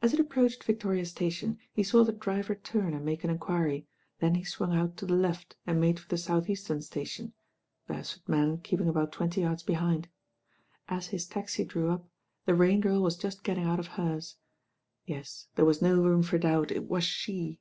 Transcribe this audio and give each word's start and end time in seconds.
As 0.00 0.14
it 0.14 0.20
approached 0.20 0.64
Victoria 0.64 1.04
Station 1.04 1.58
he 1.70 1.82
saw 1.82 2.02
the 2.02 2.12
driver 2.14 2.54
turn 2.54 2.94
and 2.94 3.04
make 3.04 3.24
an 3.24 3.28
enquiry, 3.28 3.86
then 4.18 4.34
he 4.36 4.42
swung 4.42 4.74
out 4.74 4.96
to 4.96 5.04
the 5.04 5.12
left 5.12 5.54
and 5.66 5.78
made 5.78 6.00
for 6.00 6.08
the 6.08 6.16
South 6.16 6.46
Eastem 6.46 6.82
Station, 6.82 7.34
Beresford's 7.86 8.26
man 8.26 8.56
keeping 8.62 8.88
about 8.88 9.12
twenty 9.12 9.42
yards 9.42 9.62
be 9.62 9.74
hind. 9.74 10.08
As 10.88 11.08
his 11.08 11.26
taxi 11.26 11.66
drew 11.66 11.90
up, 11.90 12.08
the 12.46 12.54
Rain 12.54 12.80
Girl 12.80 13.02
was 13.02 13.18
just 13.18 13.44
getting 13.44 13.64
out 13.64 13.78
of 13.78 13.88
hers. 14.00 14.36
Yes, 15.04 15.48
there 15.56 15.66
was 15.66 15.82
no 15.82 16.02
room 16.02 16.22
for 16.22 16.38
doubt, 16.38 16.70
it 16.70 16.88
was 16.88 17.04
she. 17.04 17.60